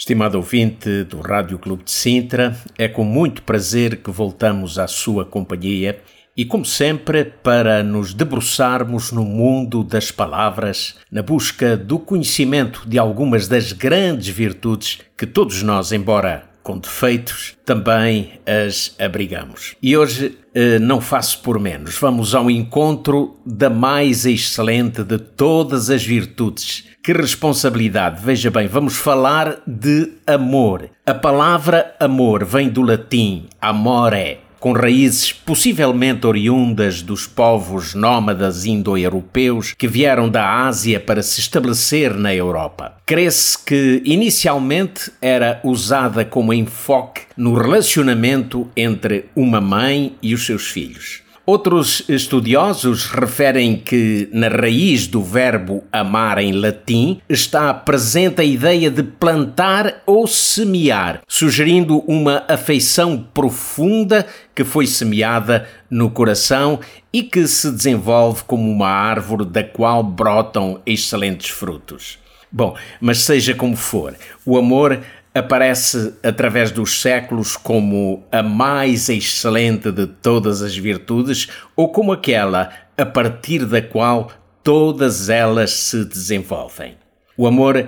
Estimado 0.00 0.38
ouvinte 0.38 1.04
do 1.04 1.20
Rádio 1.20 1.58
Clube 1.58 1.84
de 1.84 1.90
Sintra, 1.90 2.56
é 2.78 2.88
com 2.88 3.04
muito 3.04 3.42
prazer 3.42 3.96
que 3.96 4.10
voltamos 4.10 4.78
à 4.78 4.86
sua 4.86 5.26
companhia 5.26 6.00
e, 6.34 6.42
como 6.42 6.64
sempre, 6.64 7.26
para 7.26 7.82
nos 7.82 8.14
debruçarmos 8.14 9.12
no 9.12 9.26
mundo 9.26 9.84
das 9.84 10.10
palavras, 10.10 10.96
na 11.12 11.20
busca 11.22 11.76
do 11.76 11.98
conhecimento 11.98 12.88
de 12.88 12.98
algumas 12.98 13.46
das 13.46 13.72
grandes 13.72 14.28
virtudes 14.28 15.00
que 15.18 15.26
todos 15.26 15.62
nós, 15.62 15.92
embora 15.92 16.48
com 16.62 16.78
defeitos, 16.78 17.54
também 17.66 18.40
as 18.46 18.94
abrigamos. 18.98 19.76
E 19.82 19.96
hoje 19.98 20.38
eh, 20.54 20.78
não 20.78 21.00
faço 21.00 21.42
por 21.42 21.58
menos. 21.58 21.98
Vamos 21.98 22.34
ao 22.34 22.50
encontro 22.50 23.36
da 23.44 23.68
mais 23.68 24.24
excelente 24.24 25.02
de 25.04 25.18
todas 25.18 25.90
as 25.90 26.02
virtudes. 26.02 26.89
Que 27.02 27.14
responsabilidade! 27.14 28.20
Veja 28.22 28.50
bem, 28.50 28.68
vamos 28.68 28.94
falar 28.94 29.62
de 29.66 30.12
amor. 30.26 30.90
A 31.06 31.14
palavra 31.14 31.96
amor 31.98 32.44
vem 32.44 32.68
do 32.68 32.82
latim 32.82 33.46
amore, 33.58 34.40
com 34.58 34.72
raízes 34.74 35.32
possivelmente 35.32 36.26
oriundas 36.26 37.00
dos 37.00 37.26
povos 37.26 37.94
nómadas 37.94 38.66
indo-europeus 38.66 39.72
que 39.72 39.88
vieram 39.88 40.28
da 40.28 40.66
Ásia 40.66 41.00
para 41.00 41.22
se 41.22 41.40
estabelecer 41.40 42.12
na 42.12 42.34
Europa. 42.34 42.96
Crê-se 43.06 43.56
que 43.64 44.02
inicialmente 44.04 45.10
era 45.22 45.58
usada 45.64 46.22
como 46.22 46.52
enfoque 46.52 47.22
no 47.34 47.54
relacionamento 47.54 48.70
entre 48.76 49.24
uma 49.34 49.58
mãe 49.58 50.16
e 50.20 50.34
os 50.34 50.44
seus 50.44 50.66
filhos. 50.66 51.22
Outros 51.52 52.04
estudiosos 52.08 53.06
referem 53.06 53.76
que 53.76 54.28
na 54.32 54.46
raiz 54.46 55.08
do 55.08 55.20
verbo 55.20 55.82
amar 55.90 56.38
em 56.38 56.52
latim 56.52 57.20
está 57.28 57.74
presente 57.74 58.40
a 58.40 58.44
ideia 58.44 58.88
de 58.88 59.02
plantar 59.02 60.00
ou 60.06 60.28
semear, 60.28 61.22
sugerindo 61.26 62.04
uma 62.06 62.44
afeição 62.48 63.26
profunda 63.34 64.24
que 64.54 64.62
foi 64.62 64.86
semeada 64.86 65.66
no 65.90 66.08
coração 66.08 66.78
e 67.12 67.20
que 67.20 67.44
se 67.48 67.68
desenvolve 67.72 68.44
como 68.44 68.70
uma 68.70 68.88
árvore 68.88 69.44
da 69.44 69.64
qual 69.64 70.04
brotam 70.04 70.80
excelentes 70.86 71.50
frutos. 71.50 72.20
Bom, 72.52 72.76
mas 73.00 73.18
seja 73.18 73.56
como 73.56 73.74
for, 73.74 74.14
o 74.46 74.56
amor 74.56 75.00
aparece 75.34 76.14
através 76.22 76.70
dos 76.70 77.00
séculos 77.00 77.56
como 77.56 78.24
a 78.32 78.42
mais 78.42 79.08
excelente 79.08 79.92
de 79.92 80.06
todas 80.06 80.62
as 80.62 80.76
virtudes 80.76 81.48
ou 81.76 81.88
como 81.88 82.12
aquela 82.12 82.70
a 82.96 83.06
partir 83.06 83.64
da 83.64 83.80
qual 83.80 84.30
todas 84.62 85.28
elas 85.28 85.70
se 85.70 86.04
desenvolvem. 86.04 86.96
O 87.36 87.46
amor 87.46 87.86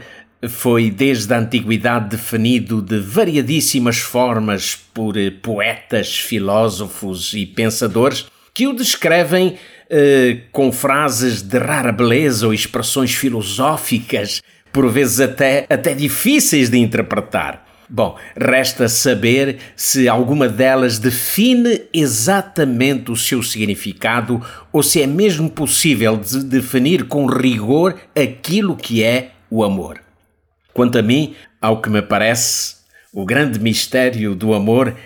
foi 0.48 0.90
desde 0.90 1.32
a 1.34 1.38
antiguidade 1.38 2.10
definido 2.10 2.80
de 2.80 2.98
variadíssimas 2.98 3.98
formas 3.98 4.74
por 4.92 5.14
poetas, 5.42 6.16
filósofos 6.16 7.32
e 7.34 7.46
pensadores 7.46 8.26
que 8.54 8.66
o 8.66 8.72
descrevem 8.72 9.56
eh, 9.88 10.40
com 10.50 10.72
frases 10.72 11.42
de 11.42 11.58
rara 11.58 11.92
beleza 11.92 12.46
ou 12.46 12.54
expressões 12.54 13.14
filosóficas 13.14 14.42
por 14.72 14.90
vezes 14.90 15.20
até, 15.20 15.66
até 15.68 15.94
difíceis 15.94 16.70
de 16.70 16.78
interpretar. 16.78 17.66
Bom, 17.88 18.16
resta 18.34 18.88
saber 18.88 19.58
se 19.76 20.08
alguma 20.08 20.48
delas 20.48 20.98
define 20.98 21.82
exatamente 21.92 23.10
o 23.10 23.16
seu 23.16 23.42
significado 23.42 24.40
ou 24.72 24.82
se 24.82 25.02
é 25.02 25.06
mesmo 25.06 25.50
possível 25.50 26.16
de 26.16 26.42
definir 26.42 27.04
com 27.04 27.26
rigor 27.26 27.94
aquilo 28.16 28.76
que 28.76 29.02
é 29.02 29.32
o 29.50 29.62
amor. 29.62 30.00
Quanto 30.72 30.96
a 30.96 31.02
mim, 31.02 31.34
ao 31.60 31.82
que 31.82 31.90
me 31.90 32.00
parece, 32.00 32.76
o 33.12 33.26
grande 33.26 33.58
mistério 33.58 34.34
do 34.34 34.54
amor 34.54 34.96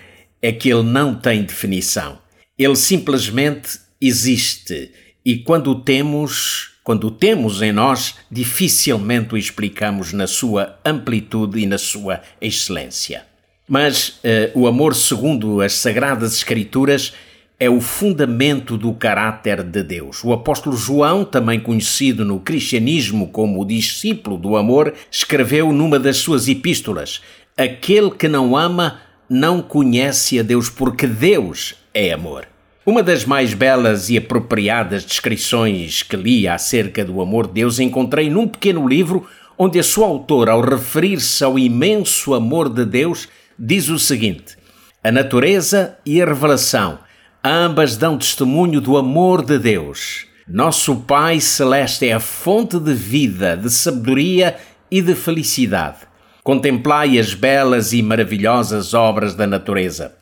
é 0.41 0.53
que 0.53 0.69
ele 0.69 0.83
não 0.83 1.13
tem 1.13 1.43
definição. 1.43 2.19
Ele 2.57 2.75
simplesmente 2.77 3.79
existe 3.99 4.93
e 5.25 5.39
quando 5.39 5.71
o 5.71 5.75
temos, 5.81 6.76
quando 6.87 7.07
o 7.07 7.11
temos 7.11 7.61
em 7.61 7.73
nós, 7.73 8.15
dificilmente 8.31 9.33
o 9.33 9.37
explicamos 9.37 10.13
na 10.13 10.25
sua 10.25 10.79
amplitude 10.85 11.59
e 11.59 11.65
na 11.65 11.77
sua 11.77 12.21
excelência. 12.39 13.25
Mas 13.67 14.21
uh, 14.23 14.57
o 14.57 14.67
amor, 14.67 14.95
segundo 14.95 15.59
as 15.59 15.73
Sagradas 15.73 16.33
Escrituras, 16.33 17.11
é 17.59 17.69
o 17.69 17.81
fundamento 17.81 18.77
do 18.77 18.93
caráter 18.93 19.63
de 19.63 19.83
Deus. 19.83 20.23
O 20.23 20.31
apóstolo 20.31 20.77
João, 20.77 21.25
também 21.25 21.59
conhecido 21.59 22.23
no 22.23 22.39
cristianismo 22.39 23.27
como 23.33 23.61
o 23.61 23.65
discípulo 23.65 24.37
do 24.37 24.55
amor, 24.55 24.93
escreveu 25.11 25.73
numa 25.73 25.99
das 25.99 26.15
suas 26.15 26.47
epístolas: 26.47 27.21
Aquele 27.57 28.11
que 28.11 28.29
não 28.29 28.55
ama 28.55 29.01
não 29.29 29.61
conhece 29.61 30.39
a 30.39 30.41
Deus, 30.41 30.69
porque 30.69 31.05
Deus 31.05 31.75
é 31.93 32.13
amor. 32.13 32.47
Uma 32.87 33.03
das 33.03 33.25
mais 33.25 33.53
belas 33.53 34.09
e 34.09 34.17
apropriadas 34.17 35.03
descrições 35.03 36.03
que 36.03 36.15
li 36.15 36.47
acerca 36.47 37.03
do 37.03 37.19
amor 37.21 37.45
de 37.45 37.55
Deus 37.55 37.81
encontrei 37.81 38.29
num 38.29 38.47
pequeno 38.47 38.87
livro 38.87 39.27
onde 39.57 39.77
a 39.77 39.83
sua 39.83 40.07
autora, 40.07 40.53
ao 40.53 40.61
referir-se 40.61 41.43
ao 41.43 41.59
imenso 41.59 42.33
amor 42.33 42.69
de 42.69 42.85
Deus, 42.85 43.27
diz 43.59 43.89
o 43.89 43.99
seguinte: 43.99 44.55
A 45.03 45.11
natureza 45.11 45.97
e 46.05 46.21
a 46.21 46.25
revelação 46.25 46.99
ambas 47.43 47.97
dão 47.97 48.17
testemunho 48.17 48.79
do 48.79 48.95
amor 48.95 49.43
de 49.43 49.59
Deus. 49.59 50.25
Nosso 50.47 50.95
Pai 50.95 51.41
Celeste 51.41 52.07
é 52.07 52.13
a 52.13 52.21
fonte 52.21 52.79
de 52.79 52.93
vida, 52.93 53.57
de 53.57 53.69
sabedoria 53.69 54.55
e 54.89 55.01
de 55.01 55.13
felicidade. 55.13 55.97
Contemplai 56.41 57.19
as 57.19 57.33
belas 57.33 57.91
e 57.91 58.01
maravilhosas 58.01 58.93
obras 58.93 59.35
da 59.35 59.45
natureza. 59.45 60.15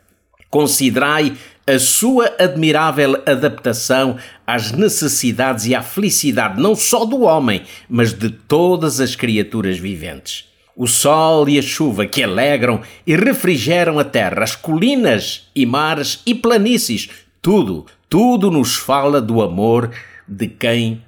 Considerai 0.49 1.35
a 1.67 1.79
sua 1.79 2.31
admirável 2.37 3.21
adaptação 3.25 4.17
às 4.45 4.71
necessidades 4.71 5.65
e 5.65 5.73
à 5.73 5.81
felicidade 5.81 6.61
não 6.61 6.75
só 6.75 7.05
do 7.05 7.21
homem, 7.21 7.63
mas 7.89 8.13
de 8.13 8.29
todas 8.29 8.99
as 8.99 9.15
criaturas 9.15 9.77
viventes. 9.77 10.45
O 10.75 10.87
sol 10.87 11.49
e 11.49 11.57
a 11.57 11.61
chuva 11.61 12.05
que 12.05 12.21
alegram 12.21 12.81
e 13.07 13.15
refrigeram 13.15 13.97
a 13.97 14.03
terra, 14.03 14.43
as 14.43 14.55
colinas 14.55 15.49
e 15.55 15.65
mares 15.65 16.21
e 16.25 16.35
planícies, 16.35 17.09
tudo, 17.41 17.85
tudo 18.09 18.51
nos 18.51 18.75
fala 18.75 19.21
do 19.21 19.41
amor 19.41 19.91
de 20.27 20.47
quem 20.47 21.01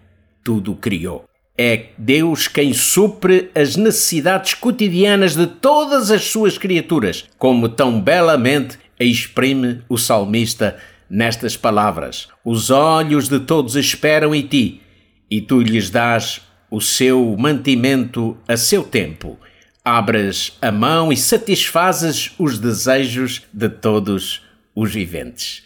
tudo 0.43 0.73
criou. 0.73 1.25
É 1.57 1.87
Deus 1.97 2.47
quem 2.47 2.71
supre 2.71 3.49
as 3.53 3.75
necessidades 3.75 4.53
cotidianas 4.53 5.35
de 5.35 5.47
todas 5.47 6.11
as 6.11 6.23
suas 6.25 6.57
criaturas, 6.57 7.25
como 7.37 7.67
tão 7.67 7.99
belamente 7.99 8.77
exprime 9.05 9.81
o 9.87 9.97
salmista 9.97 10.77
nestas 11.09 11.55
palavras: 11.55 12.27
Os 12.43 12.69
olhos 12.69 13.29
de 13.29 13.39
todos 13.39 13.75
esperam 13.75 14.33
em 14.33 14.41
ti, 14.41 14.81
e 15.29 15.41
tu 15.41 15.61
lhes 15.61 15.89
dás 15.89 16.41
o 16.69 16.81
seu 16.81 17.35
mantimento 17.37 18.37
a 18.47 18.57
seu 18.57 18.83
tempo. 18.83 19.39
Abras 19.83 20.57
a 20.61 20.71
mão 20.71 21.13
e 21.13 21.17
satisfazes 21.17 22.33
os 22.37 22.59
desejos 22.59 23.43
de 23.53 23.69
todos 23.69 24.41
os 24.75 24.93
viventes. 24.93 25.63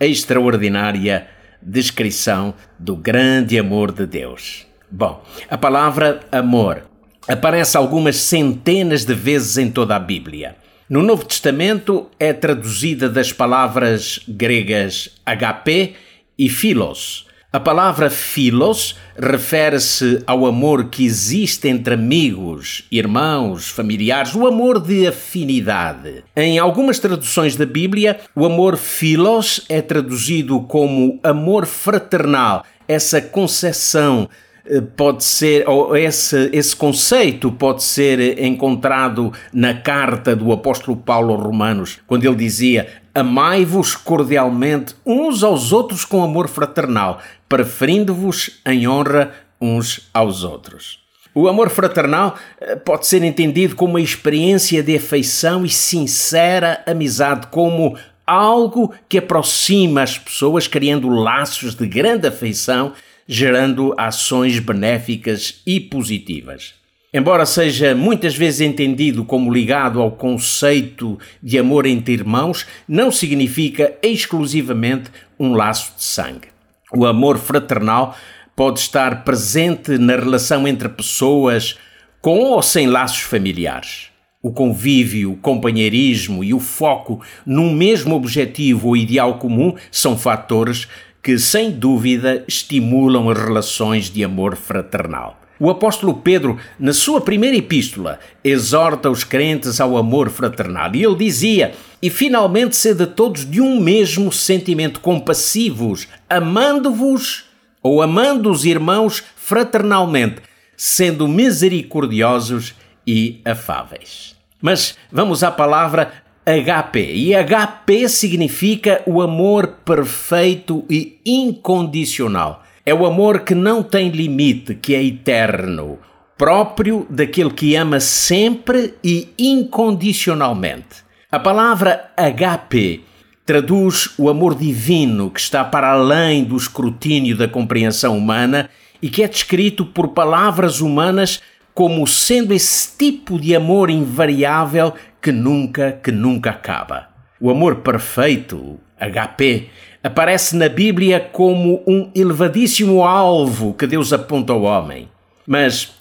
Extraordinária 0.00 1.28
descrição 1.62 2.54
do 2.78 2.96
grande 2.96 3.58
amor 3.58 3.92
de 3.92 4.06
Deus. 4.06 4.66
Bom, 4.90 5.24
a 5.48 5.56
palavra 5.56 6.20
amor 6.30 6.82
aparece 7.28 7.76
algumas 7.76 8.16
centenas 8.16 9.04
de 9.04 9.14
vezes 9.14 9.56
em 9.56 9.70
toda 9.70 9.94
a 9.96 10.00
Bíblia. 10.00 10.56
No 10.92 11.02
Novo 11.02 11.24
Testamento 11.24 12.10
é 12.20 12.34
traduzida 12.34 13.08
das 13.08 13.32
palavras 13.32 14.20
gregas 14.28 15.08
HP 15.24 15.94
e 16.38 16.50
philos. 16.50 17.26
A 17.50 17.58
palavra 17.58 18.10
philos 18.10 18.98
refere-se 19.16 20.22
ao 20.26 20.44
amor 20.44 20.90
que 20.90 21.06
existe 21.06 21.66
entre 21.66 21.94
amigos, 21.94 22.84
irmãos, 22.92 23.70
familiares, 23.70 24.34
o 24.34 24.46
amor 24.46 24.78
de 24.78 25.06
afinidade. 25.06 26.24
Em 26.36 26.58
algumas 26.58 26.98
traduções 26.98 27.56
da 27.56 27.64
Bíblia, 27.64 28.20
o 28.36 28.44
amor 28.44 28.76
philos 28.76 29.64
é 29.70 29.80
traduzido 29.80 30.60
como 30.60 31.18
amor 31.22 31.64
fraternal, 31.64 32.66
essa 32.86 33.18
concepção 33.18 34.28
eh, 34.28 34.51
pode 34.96 35.24
ser, 35.24 35.68
ou 35.68 35.96
esse, 35.96 36.50
esse 36.52 36.74
conceito 36.74 37.50
pode 37.50 37.82
ser 37.82 38.42
encontrado 38.42 39.32
na 39.52 39.74
carta 39.74 40.36
do 40.36 40.52
apóstolo 40.52 40.96
Paulo 40.96 41.34
aos 41.34 41.42
Romanos, 41.42 41.98
quando 42.06 42.24
ele 42.24 42.36
dizia: 42.36 42.88
Amai-vos 43.14 43.94
cordialmente 43.94 44.94
uns 45.04 45.42
aos 45.42 45.72
outros 45.72 46.04
com 46.04 46.22
amor 46.22 46.48
fraternal, 46.48 47.20
preferindo-vos 47.48 48.60
em 48.64 48.88
honra 48.88 49.32
uns 49.60 50.08
aos 50.14 50.44
outros. 50.44 51.02
O 51.34 51.48
amor 51.48 51.70
fraternal 51.70 52.36
eh, 52.60 52.76
pode 52.76 53.06
ser 53.06 53.22
entendido 53.24 53.74
como 53.74 53.94
uma 53.94 54.00
experiência 54.00 54.82
de 54.82 54.96
afeição 54.96 55.64
e 55.64 55.68
sincera 55.68 56.82
amizade, 56.86 57.46
como 57.46 57.96
algo 58.26 58.94
que 59.08 59.18
aproxima 59.18 60.02
as 60.02 60.18
pessoas, 60.18 60.66
criando 60.66 61.08
laços 61.08 61.74
de 61.74 61.86
grande 61.86 62.28
afeição, 62.28 62.92
gerando 63.26 63.94
ações 63.96 64.58
benéficas 64.58 65.62
e 65.66 65.80
positivas. 65.80 66.74
Embora 67.14 67.44
seja 67.44 67.94
muitas 67.94 68.34
vezes 68.34 68.62
entendido 68.62 69.22
como 69.22 69.52
ligado 69.52 70.00
ao 70.00 70.12
conceito 70.12 71.18
de 71.42 71.58
amor 71.58 71.84
entre 71.84 72.14
irmãos, 72.14 72.66
não 72.88 73.12
significa 73.12 73.94
exclusivamente 74.02 75.10
um 75.38 75.52
laço 75.52 75.92
de 75.96 76.04
sangue. 76.04 76.48
O 76.94 77.04
amor 77.04 77.36
fraternal 77.38 78.16
pode 78.56 78.80
estar 78.80 79.24
presente 79.24 79.98
na 79.98 80.16
relação 80.16 80.66
entre 80.66 80.88
pessoas 80.88 81.76
com 82.20 82.38
ou 82.38 82.62
sem 82.62 82.86
laços 82.86 83.20
familiares. 83.20 84.08
O 84.42 84.50
convívio, 84.50 85.32
o 85.32 85.36
companheirismo 85.36 86.42
e 86.42 86.52
o 86.54 86.58
foco 86.58 87.20
num 87.44 87.72
mesmo 87.72 88.14
objetivo 88.14 88.88
ou 88.88 88.96
ideal 88.96 89.38
comum 89.38 89.74
são 89.90 90.16
fatores 90.16 90.88
que, 91.22 91.38
sem 91.38 91.70
dúvida, 91.70 92.44
estimulam 92.48 93.30
as 93.30 93.38
relações 93.38 94.10
de 94.10 94.24
amor 94.24 94.56
fraternal. 94.56 95.40
O 95.58 95.70
apóstolo 95.70 96.14
Pedro, 96.14 96.58
na 96.76 96.92
sua 96.92 97.20
primeira 97.20 97.56
epístola, 97.56 98.18
exorta 98.42 99.08
os 99.08 99.22
crentes 99.22 99.80
ao 99.80 99.96
amor 99.96 100.28
fraternal 100.28 100.92
e 100.92 101.04
ele 101.04 101.14
dizia: 101.14 101.72
E 102.02 102.10
finalmente 102.10 102.74
sede 102.74 103.06
todos 103.06 103.48
de 103.48 103.60
um 103.60 103.80
mesmo 103.80 104.32
sentimento, 104.32 104.98
compassivos, 104.98 106.08
amando-vos 106.28 107.44
ou 107.80 108.02
amando 108.02 108.50
os 108.50 108.64
irmãos 108.64 109.22
fraternalmente, 109.36 110.42
sendo 110.76 111.28
misericordiosos 111.28 112.74
e 113.06 113.40
afáveis. 113.44 114.34
Mas 114.60 114.96
vamos 115.10 115.44
à 115.44 115.50
palavra 115.50 116.12
HP. 116.44 117.12
E 117.14 117.34
HP 117.34 118.08
significa 118.08 119.02
o 119.06 119.22
amor 119.22 119.78
perfeito 119.84 120.84
e 120.90 121.18
incondicional. 121.24 122.62
É 122.84 122.92
o 122.92 123.06
amor 123.06 123.40
que 123.40 123.54
não 123.54 123.82
tem 123.82 124.10
limite, 124.10 124.74
que 124.74 124.94
é 124.94 125.02
eterno, 125.02 125.98
próprio 126.36 127.06
daquele 127.08 127.50
que 127.50 127.76
ama 127.76 128.00
sempre 128.00 128.94
e 129.04 129.28
incondicionalmente. 129.38 131.04
A 131.30 131.38
palavra 131.38 132.10
HP 132.16 133.00
traduz 133.46 134.10
o 134.18 134.28
amor 134.28 134.54
divino 134.56 135.30
que 135.30 135.40
está 135.40 135.64
para 135.64 135.92
além 135.92 136.44
do 136.44 136.56
escrutínio 136.56 137.36
da 137.36 137.46
compreensão 137.46 138.18
humana 138.18 138.68
e 139.00 139.08
que 139.08 139.22
é 139.22 139.28
descrito 139.28 139.84
por 139.84 140.08
palavras 140.08 140.80
humanas 140.80 141.40
como 141.74 142.06
sendo 142.06 142.52
esse 142.52 142.96
tipo 142.96 143.38
de 143.38 143.54
amor 143.54 143.90
invariável 143.90 144.92
que 145.22 145.30
nunca, 145.30 145.92
que 145.92 146.10
nunca 146.10 146.50
acaba. 146.50 147.08
O 147.40 147.48
amor 147.50 147.76
perfeito, 147.76 148.78
HP, 148.98 149.68
aparece 150.02 150.56
na 150.56 150.68
Bíblia 150.68 151.20
como 151.20 151.82
um 151.86 152.10
elevadíssimo 152.14 153.04
alvo 153.04 153.72
que 153.74 153.86
Deus 153.86 154.12
aponta 154.12 154.52
ao 154.52 154.62
homem. 154.62 155.08
Mas 155.46 155.92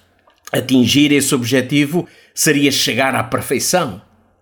atingir 0.52 1.12
esse 1.12 1.34
objetivo 1.36 2.08
seria 2.34 2.72
chegar 2.72 3.16
à 3.16 3.24
perfeição. 3.24 4.02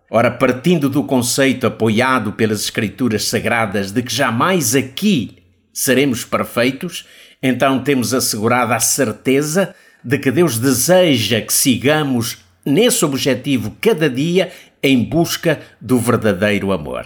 Ora, 0.09 0.31
partindo 0.31 0.89
do 0.89 1.03
conceito 1.03 1.67
apoiado 1.67 2.31
pelas 2.31 2.61
Escrituras 2.61 3.25
Sagradas 3.25 3.91
de 3.91 4.01
que 4.01 4.13
jamais 4.13 4.75
aqui 4.75 5.37
seremos 5.71 6.25
perfeitos, 6.25 7.05
então 7.43 7.83
temos 7.83 8.13
assegurada 8.13 8.75
a 8.75 8.79
certeza 8.79 9.75
de 10.03 10.17
que 10.17 10.31
Deus 10.31 10.57
deseja 10.57 11.41
que 11.41 11.53
sigamos 11.53 12.39
nesse 12.65 13.03
objetivo 13.05 13.75
cada 13.81 14.09
dia 14.09 14.51
em 14.81 15.03
busca 15.03 15.59
do 15.79 15.97
verdadeiro 15.99 16.71
amor. 16.71 17.05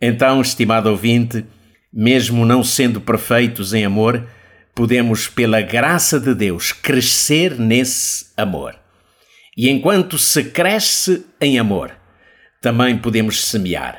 Então, 0.00 0.40
estimado 0.40 0.88
ouvinte, 0.90 1.44
mesmo 1.92 2.44
não 2.44 2.62
sendo 2.62 3.00
perfeitos 3.00 3.74
em 3.74 3.84
amor, 3.84 4.26
podemos, 4.74 5.26
pela 5.26 5.60
graça 5.60 6.20
de 6.20 6.34
Deus, 6.34 6.72
crescer 6.72 7.58
nesse 7.58 8.26
amor. 8.36 8.76
E 9.56 9.68
enquanto 9.68 10.16
se 10.16 10.44
cresce 10.44 11.26
em 11.40 11.58
amor, 11.58 11.90
também 12.60 12.96
podemos 12.96 13.44
semear. 13.44 13.98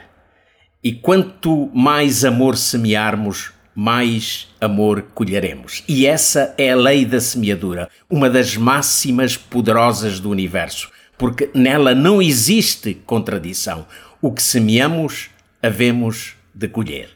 E 0.82 0.94
quanto 0.94 1.70
mais 1.74 2.24
amor 2.24 2.56
semearmos, 2.56 3.52
mais 3.76 4.48
amor 4.62 5.04
colheremos. 5.14 5.84
E 5.88 6.06
essa 6.06 6.54
é 6.58 6.72
a 6.72 6.76
lei 6.76 7.06
da 7.06 7.20
semeadura, 7.20 7.90
uma 8.10 8.30
das 8.30 8.56
máximas 8.56 9.36
poderosas 9.36 10.20
do 10.20 10.30
universo, 10.30 10.90
porque 11.20 11.52
nela 11.54 11.94
não 11.94 12.22
existe 12.22 12.96
contradição. 13.06 13.86
O 14.22 14.32
que 14.32 14.42
semeamos, 14.42 15.30
havemos 15.62 16.34
de 16.56 16.68
colher. 16.70 17.10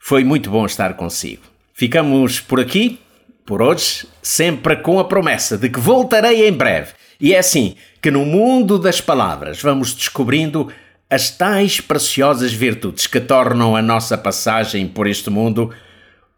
Foi 0.00 0.24
muito 0.24 0.50
bom 0.50 0.64
estar 0.64 0.94
consigo. 0.94 1.42
Ficamos 1.74 2.40
por 2.40 2.58
aqui, 2.58 2.98
por 3.44 3.60
hoje, 3.60 4.06
sempre 4.22 4.76
com 4.76 4.98
a 4.98 5.04
promessa 5.04 5.58
de 5.58 5.68
que 5.68 5.78
voltarei 5.78 6.48
em 6.48 6.52
breve. 6.52 6.94
E 7.20 7.34
é 7.34 7.38
assim 7.38 7.76
que 8.00 8.10
no 8.10 8.24
mundo 8.24 8.78
das 8.78 9.00
palavras 9.00 9.60
vamos 9.60 9.94
descobrindo 9.94 10.72
as 11.10 11.30
tais 11.30 11.80
preciosas 11.80 12.52
virtudes 12.52 13.06
que 13.06 13.20
tornam 13.20 13.76
a 13.76 13.82
nossa 13.82 14.16
passagem 14.16 14.88
por 14.88 15.06
este 15.06 15.28
mundo 15.28 15.72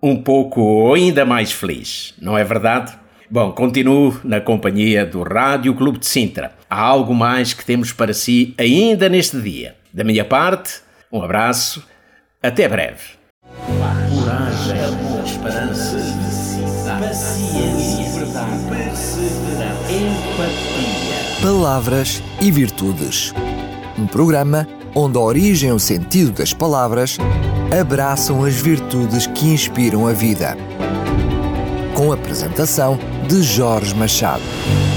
um 0.02 0.20
pouco 0.20 0.60
ou 0.60 0.94
ainda 0.94 1.24
mais 1.24 1.52
feliz, 1.52 2.14
não 2.20 2.36
é 2.36 2.44
verdade? 2.44 2.92
Bom, 3.30 3.52
continuo 3.52 4.18
na 4.24 4.40
companhia 4.40 5.04
do 5.04 5.22
Rádio 5.22 5.74
Clube 5.74 5.98
de 5.98 6.06
Sintra. 6.06 6.52
Há 6.70 6.80
algo 6.80 7.14
mais 7.14 7.52
que 7.52 7.62
temos 7.62 7.92
para 7.92 8.14
si 8.14 8.54
ainda 8.56 9.06
neste 9.06 9.38
dia. 9.38 9.76
Da 9.92 10.02
minha 10.02 10.24
parte, 10.24 10.80
um 11.12 11.22
abraço, 11.22 11.84
até 12.42 12.66
breve. 12.66 13.18
Coragem, 13.66 14.78
esperança, 15.26 15.98
paciência, 16.98 18.24
perseverança, 18.70 19.20
empatia. 19.90 21.42
Palavras 21.42 22.22
e 22.40 22.50
virtudes. 22.50 23.34
Um 23.98 24.06
programa 24.06 24.66
onde 24.94 25.18
a 25.18 25.20
origem 25.20 25.68
e 25.68 25.72
o 25.72 25.78
sentido 25.78 26.32
das 26.32 26.54
palavras 26.54 27.18
abraçam 27.78 28.42
as 28.42 28.54
virtudes 28.54 29.26
que 29.26 29.48
inspiram 29.48 30.06
a 30.06 30.14
vida. 30.14 30.56
Com 31.94 32.10
a 32.10 32.14
apresentação 32.14 32.98
de 33.28 33.42
Jorge 33.42 33.94
Machado. 33.94 34.87